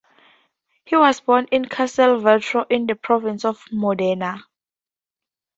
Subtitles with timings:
[0.83, 4.41] He was born in Castelvetro, in the province of Modena.